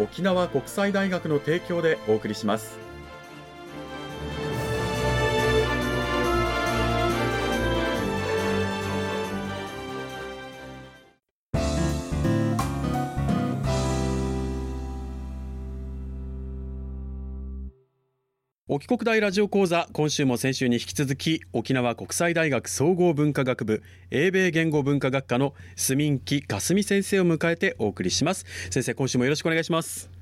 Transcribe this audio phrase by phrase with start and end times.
[0.00, 2.89] 沖縄国際大学の提供でお送りします。
[18.72, 23.82] 沖国大ラジオ講座今週も先週に引き続き沖縄国際大学総合文化学部
[24.12, 28.46] 英米言語文化学科の住木かすみ先生を迎えてお送りします。
[28.70, 30.19] 先生今週もよろしくお願いします。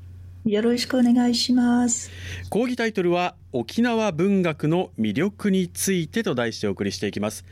[0.48, 2.10] よろしくお願いします。
[2.48, 7.44] 講義タイトルは沖縄文学の魅力についてと題してお送りしていきます。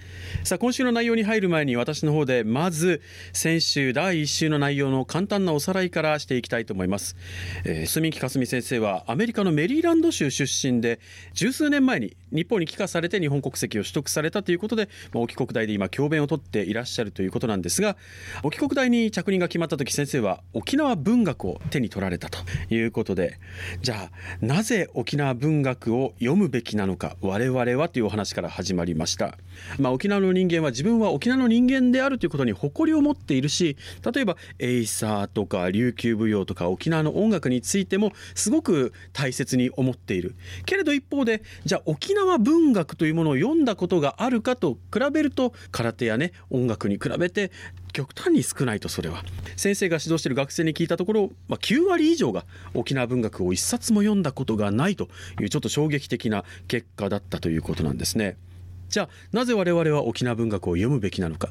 [0.44, 3.00] さあ今週の内容に入る前に私の方でまず
[3.32, 7.16] 先週第1週の内容の簡単なおさらいからしていきたいと思います、
[7.64, 11.00] えー、住木かすみ先生はアメリカのメリーランド州出身で
[11.32, 17.96] 十数年前に日本に帰化されて日本国籍を取得されたということで、まあ、沖国大で今教鞭をとっていらっしゃるということなんですが
[18.42, 23.38] 沖国大に着任が決まった時先生は沖縄文学を手に取られたといういうことで
[23.82, 29.36] じゃあなぜ沖縄文学を読むべきなのか我々はというお話から始まりました、
[29.78, 33.76] まあ、沖縄の人間は自分は沖縄の人間であるということに誇りを持っているし
[34.14, 40.34] 例えばエイサーとか琉球舞踊とか沖縄の音楽についてもすごく大切に思っている。
[40.64, 47.50] けれど一方でじゃあ沖縄文学というものを読んだことがあるかと比べると空手やね音楽に比べて
[47.96, 49.24] 極端に少ないとそれは
[49.56, 55.08] 先生が指導している学生に聞いたところ、まあ、9割以上が沖縄文学を一冊も読んだことがないと
[55.40, 58.36] いうちょっと衝撃的な結果だったということなんですね。
[58.88, 61.50] じゃあなぜ我々は沖縄文学を読むべきなのか。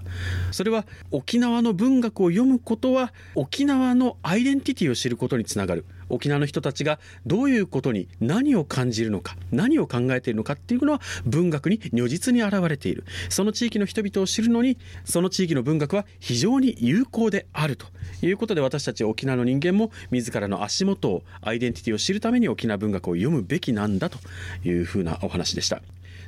[0.52, 5.86] それは沖縄の文学を読むことは沖縄のアイデンティティを知ることにつながる。
[6.08, 13.04] 沖縄の人たちがどういうことに何を感じるのか何を考えているのかっていうのは文学に如実に現れている。
[13.30, 17.88] その地域の人々を知るのにその地域の文学は非常に有効であると。
[18.22, 24.20] いうことで私たち沖縄の人間も自らの足元をアイデンティティを知るために沖縄文学を読むべきなんだと
[24.64, 25.82] いうふうなお話でした。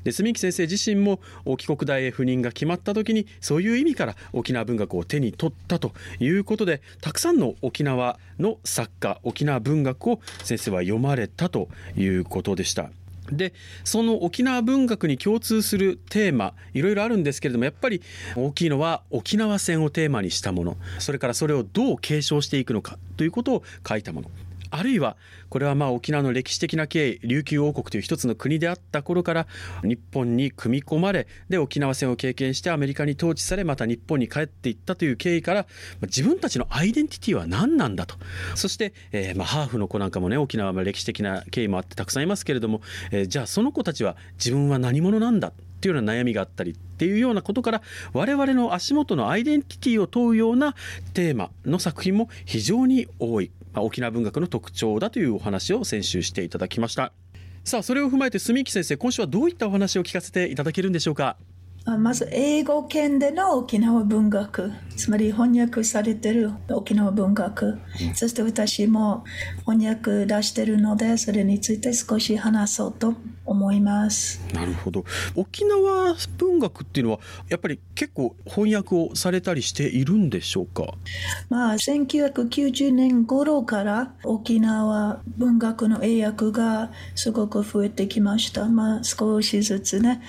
[0.08, 5.92] で住木先生自身も沖国大へ赴任が決まった時にそういう意味から沖縄文学を手に取ったと
[6.22, 11.68] いうことでたくさんの沖縄の作家沖縄文学を先生は読まれたと
[11.98, 12.90] いうことでした。
[13.30, 13.54] で
[13.84, 18.02] その沖縄文学に共通するテーマいろいろあるんですけれどもやっぱり
[18.38, 24.32] 大きいのは沖縄戦をテーマにしたものそれからそれをどう継承していくのかということを書いたもの
[24.70, 25.18] あるいは
[25.50, 29.48] これはまあ沖縄の歴史的な経緯琉球王国という一つの国であった頃から
[29.84, 35.66] 日本に組み込まれで沖縄戦を経験してアメリカに統治されまた日本に帰っていったという経緯から
[36.04, 38.16] 自分たちのアイデンティティは何なんだと。
[38.56, 47.82] そして、えー、まあハーフの子なんかもね沖縄は歴史的な経緯もあってたくさんいますけれども、えー、じゃあその子たちは自分は何者なんだっていうような悩みがあったりっていうようなことから
[48.14, 50.74] 我々の足元のアイデンティティを問うような
[51.14, 53.52] テーマの作品も非常に多い。
[53.82, 57.14] 沖縄文学の特徴だというお話を先週していただきました。
[57.64, 61.38] さあそれを踏まえて住木先生今週はどういったお話を聞かせていただけるんでしょうか？
[62.00, 67.80] まず英語圏での沖縄文学つまり翻訳されてる沖縄文学、
[68.14, 69.24] そして私も
[69.66, 73.14] 翻訳出してるのでそれについて少し話そうと
[73.46, 74.42] 思います。
[74.54, 75.06] なるほど。
[75.36, 80.96] 沖縄文学っていうのはやっぱり結構翻訳をされたりしているんでしょうか？
[81.50, 88.66] まあ1990年頃から沖縄文学の英訳がすごく増えてきました。
[88.66, 90.22] まあ少しずつね。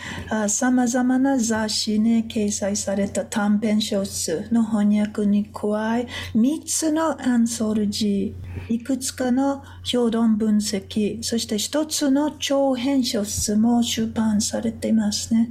[0.49, 8.48] さまざまな雑誌に掲載された短編小説の翻訳に加え3つのアンソルジー。
[8.69, 15.51] いくつかの評論分析、そして一つの長編小説も出版されていますね。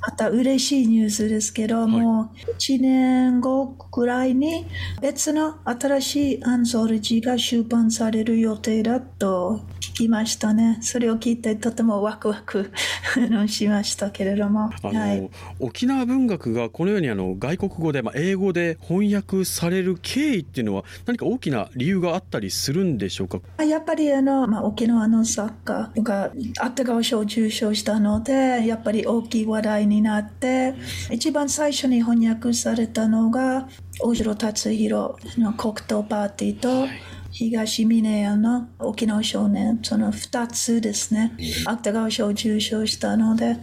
[0.00, 4.66] また嬉しいニュースですけども、1年後くらいに
[5.00, 10.78] 別の新しいアンソロジーが出版される予定だと聞きましたね。
[10.80, 12.70] それを聞いてとてもワクワク
[13.48, 14.70] しましたけれども。
[14.82, 15.30] あの、はい、
[15.60, 23.40] 沖縄文学がこのようにあの外国語で、まあ、英語で翻訳される経緯っていうのは何か大きな理由があったりするんでしょうか？
[23.64, 30.74] やっぱりあの、まあ、沖縄の作家が芥川賞を受賞したのでやっぱり大きい話題になって
[31.10, 33.68] 一番最初に翻訳されたのが
[34.00, 36.88] 大城達弘の黒糖パーティーと、はい
[37.30, 41.32] 東峰屋の沖縄少年、その2つですね、
[41.66, 43.56] 芥川賞を受賞したので、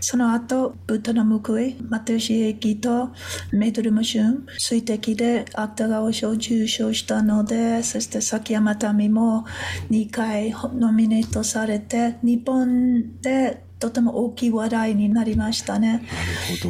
[0.00, 3.10] その後、豚の報い、又吉駅と
[3.52, 9.44] メトルムシュン、水滴で芥川賞を受賞したので、そして崎山民も
[9.90, 16.02] 2回ノミネートされて、日本でとても大きい話題になりましたね。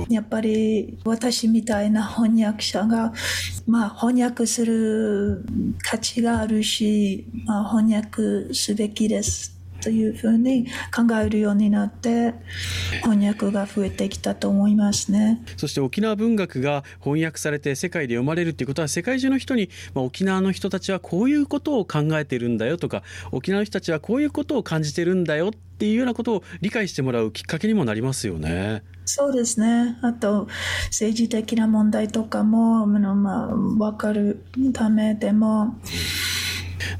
[0.09, 3.13] やっぱり私みたいな翻訳者が、
[3.67, 5.45] まあ、翻訳する
[5.83, 12.35] 価値があるし、まあ、翻訳すべきですというふうに考えるようになって
[13.03, 23.03] 翻訳が増えてきたと思いますねそして沖縄文学が翻訳されて世界で読まれるっていうことは世界中の人に、まあ、沖縄の人たちはこういうことを考えてるんだよとか
[23.33, 28.83] 沖縄の人たちはこういうことを感じてるんだよっていうようなことを理解してもらうきっかけにもなりますよね。
[29.05, 29.97] そうですね。
[30.03, 30.49] あと、
[30.87, 34.45] 政治的な問題とかも、まあ、分かる
[34.75, 35.79] ためでも、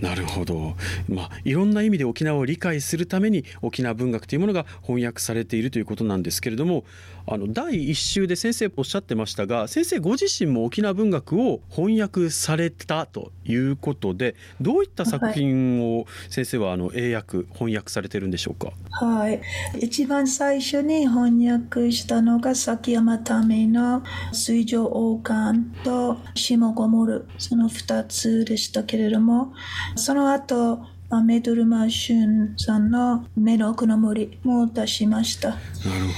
[0.01, 0.77] なるほど、
[1.09, 6.85] まあ、いろんな意味で沖縄を理解するために沖縄文学というものが翻訳されているということなんですけれども
[7.31, 18.73] あの第1週で先生おっしゃってましたが先生ご自身も沖縄文学を翻訳されたということでどういった作品を先生はあの英訳翻訳されてるんでしょうか？
[18.91, 19.41] はい。
[19.81, 24.03] 一番最初に翻訳したのが崎山民の
[24.33, 29.53] 「水上王冠」と「下ごもる」その2つでしたけれども
[29.97, 30.81] その後
[31.25, 35.51] メドルマシュンさんの目の奥の森も出しました。
[35.51, 35.61] なる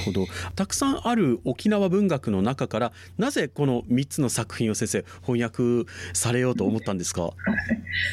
[0.05, 0.27] ほど。
[0.57, 7.31] たくさんある沖縄文学の中からなぜこの3つの作品を先生翻訳されようと思ったんですか？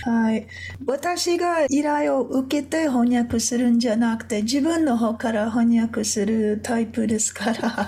[0.06, 0.47] はい。
[0.85, 7.88] 私が依頼を受けて翻訳するんじゃなくて自分の方から翻訳するタイプですから。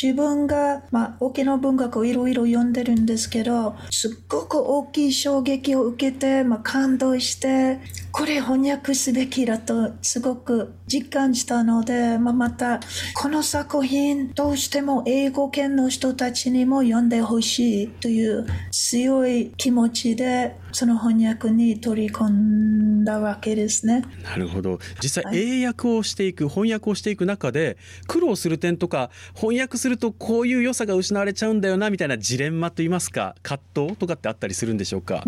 [0.00, 7.78] 自分が、まあ、沖縄文学をいろいろ読んでるんですけどすっごく大きい衝撃を受けて、まあ、感動して
[8.12, 12.78] これ翻訳すべきだとすごく実感したので、まあ、また
[13.14, 24.04] この作品どうしても英語圏の人たちにも読んでほしいという強い気持ちでその翻訳に取り込んでだわけですね。
[24.24, 24.78] なるほど。
[25.02, 27.76] 実際英訳をしていく、はい、翻訳をしていく中で
[28.06, 35.24] 苦労する点とか翻訳するとこういう良さが失われちゃうんだよなみたいなジレンマといいますか葛藤とかってあったりするんでしょうか？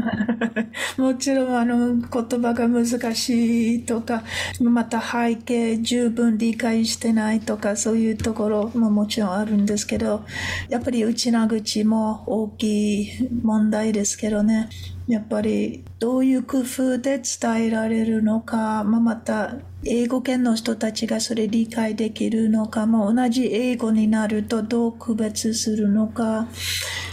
[0.96, 4.22] もちろんあの言葉が難しいとか
[4.60, 10.24] また背景十分理解してないとかそういうところももちろんあるんですけど
[10.68, 14.68] やっぱり内な口も大きい問題ですけどね
[15.06, 26.48] やっぱりどういう工夫で伝えられるのか、まあ、また英語圏の人たちがそれ理解できるのか、まあ、同じ英語になるとどう区別するのか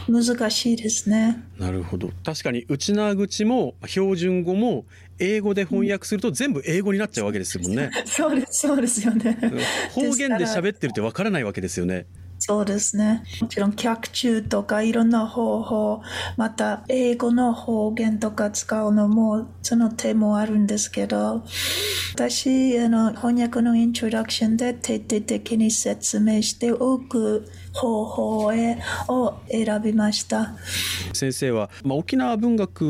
[0.08, 1.44] 難しいですね。
[1.60, 4.86] なるほど確かに内縄口も標準語も
[5.20, 7.92] 英語で翻訳すると全部英語になっちゃうわけですもんね。
[8.06, 9.38] そうですそうですよね。
[9.92, 12.08] 方言で喋ってるってわからないわけですよね。
[12.52, 13.24] そうですね。
[13.40, 16.02] もちろん脚注とかいろんな方法、
[16.36, 21.46] また英語の方言とか使うのもその手もあるんですけど、
[22.14, 28.78] 私、あの、翻訳のイントロダクションで徹底的に説明しておく方法へ
[29.08, 30.56] を選びました
[31.14, 32.82] 先生は、まあ、沖縄文学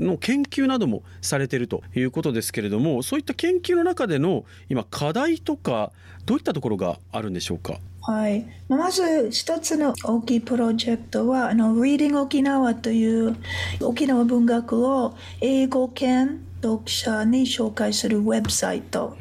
[0.00, 5.92] の研究などもされているということですけれどもそういった研究の中での今課題とか
[6.26, 7.78] どういったところがあるんでしょうか？
[8.02, 13.36] はい、まず一つの大きいプロジェクトはあの Reading 沖縄という
[13.82, 19.16] 沖縄文学を英語圏読者に紹介するウェブサイト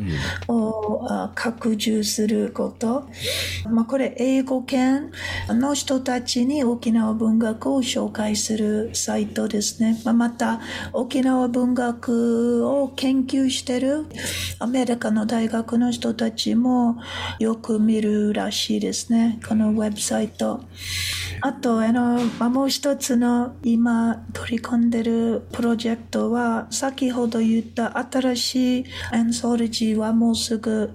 [0.47, 3.07] をを拡充すること。
[3.69, 5.11] まあ、これ、英語圏
[5.47, 9.99] の人たちに沖縄文学を紹介するサイトですね。
[10.03, 10.61] まあ、また、
[10.93, 14.05] 沖縄文学を研究している
[14.59, 16.97] アメリカの大学の人たちも
[17.39, 19.39] よく見るらしいですね。
[19.47, 20.61] このウェブサイト。
[21.41, 30.89] あと、あの、まあ、もう一つの今取り込んでるプロジェクトは、先ほど言った新しいアンソロジーはもうすぐ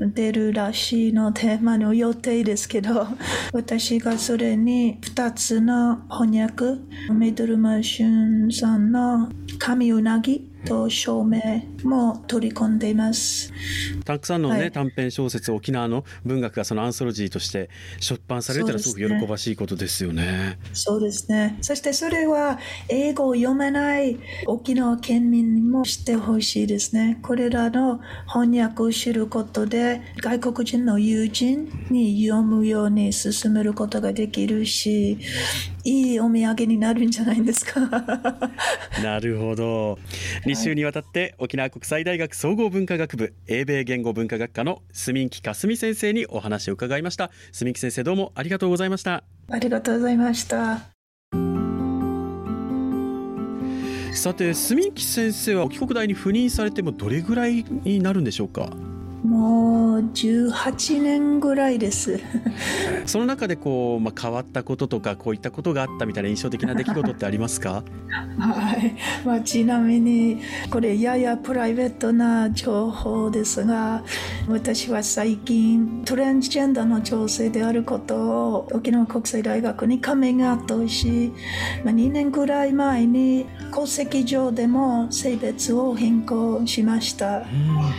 [0.00, 3.06] 出るらしいのテーマ、の予定ですけど、
[3.54, 6.80] 私がそれに2つの翻訳、
[7.12, 11.40] メドルマシュンさんの神うなぎと照明
[11.84, 13.52] も取り込んでいます
[14.04, 17.70] たくさんのね、はい、短編小説沖縄の文学がそのアンソロジーとして
[18.00, 20.58] 出版されたらすごく喜ばしいことですよね。
[20.72, 22.58] そうですねそしてそれは
[22.88, 27.18] 英語を読めない沖縄県民にも知ってほしいですね。
[27.22, 35.18] これらの翻訳を知ることで外国人の友人に読むように進めることができるし
[35.88, 37.80] いいお土産になるんじゃないですか。
[39.04, 39.98] なるほど。
[40.44, 47.30] 2週にわたって沖縄国際大学総合文化学部英米言語文化学科の住木かすみ先生にお話を伺いました。
[47.52, 49.22] 住木先生どうもありがとうございました。
[49.48, 50.80] ありがとうございました。
[54.12, 58.70] さて住木先生は帰国大に赴任されてもどれぐらいになるんでしょうか？
[59.24, 62.20] もう18年ぐらいです。
[63.06, 67.82] その中でこう、まあ、変わったこととかこういったことがあったみたいな印象的な出来事ってありますか？
[68.38, 68.94] はい、
[69.24, 74.02] まあ、ちなみにこれややプライベートな情報ですが
[74.48, 81.32] 私は最近トランスジェンダーの女性であることを沖縄国際大学にカミングアウトし、
[81.84, 87.44] まあ、2年ぐらい前に戸籍上でも性別を変更しました、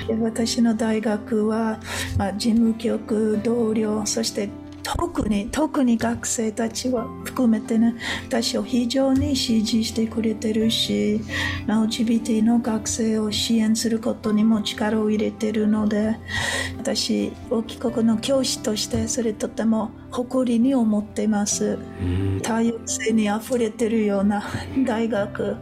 [0.10, 1.80] うん、私の大学学は、
[2.18, 4.50] まあ、事務局同僚そして
[4.84, 7.96] 特に特に学生たちは含めてね
[8.28, 11.20] 私を非常に支持してくれてるし
[11.68, 16.18] LGBT の学生を支援することにも力を入れてるので
[16.78, 21.78] 私大帰国の教師としてそれとても誇りに思っています。
[22.42, 24.42] 多様性にあふれてるような
[24.86, 25.58] 大学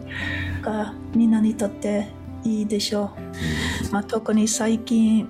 [0.62, 2.08] がみんなにとって
[2.46, 3.12] いいでしょ
[3.90, 5.28] う、まあ、特に最近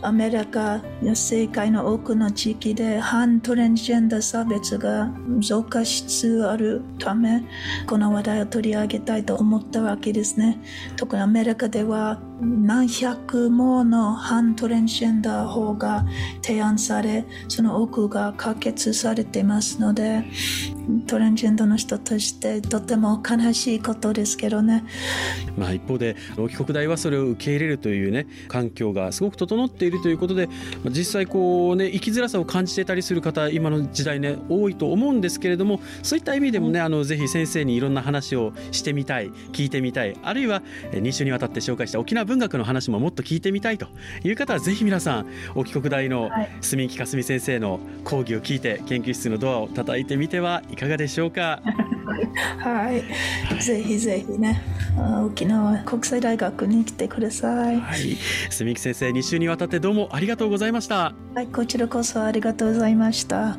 [0.00, 7.42] アメリカや世界の多くの地域で反トレンジェンダー差別が増加しつつあるため
[7.86, 10.60] この話題を取り上げたいと思ったわけですね。
[10.96, 16.06] 特にアメリカでは何百もの反トレンジェンダー法が
[16.42, 20.24] 提案されその多くが可決されていますので
[21.06, 24.84] トレンジェンダーの人としてとても悲しいことですけどね。
[25.56, 30.48] まあ、一方で帰国大はそれを受け入れるというね環境がすごく整っているということで
[30.90, 43.88] 実際こうね生きづらさを感じてたりする方今の時代ね多いと思うんですけれどもそういった意味でもねあのぜひ先生にいろんな話をしてみたい聞いてみたいあるいは2週にわたって紹介した沖縄文学の話ももっと聞いてみたいと
[44.24, 46.30] いう方はぜひ皆さん沖国大の
[46.60, 51.60] 住木かすみ先生の講義を聞いて研究室のドアを叩いてみてはいかがでしょうか？
[52.58, 54.60] はい、ぜひぜひね
[55.26, 57.80] 沖縄国際大学に来てください。
[57.80, 58.16] はい、
[58.50, 61.14] 住木先生2週にわたってどうもありがとうございました。
[61.34, 63.56] はい、こちらこそありがとうございました。